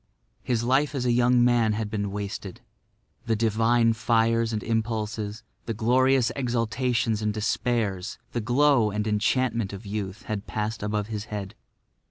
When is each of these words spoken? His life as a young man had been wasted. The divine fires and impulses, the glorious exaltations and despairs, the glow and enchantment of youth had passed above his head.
His 0.41 0.63
life 0.63 0.95
as 0.95 1.05
a 1.05 1.11
young 1.11 1.43
man 1.45 1.73
had 1.73 1.91
been 1.91 2.09
wasted. 2.09 2.61
The 3.27 3.35
divine 3.35 3.93
fires 3.93 4.51
and 4.51 4.63
impulses, 4.63 5.43
the 5.67 5.75
glorious 5.75 6.31
exaltations 6.35 7.21
and 7.21 7.31
despairs, 7.31 8.17
the 8.31 8.41
glow 8.41 8.89
and 8.89 9.05
enchantment 9.05 9.73
of 9.73 9.85
youth 9.85 10.23
had 10.23 10.47
passed 10.47 10.81
above 10.81 11.05
his 11.09 11.25
head. 11.25 11.53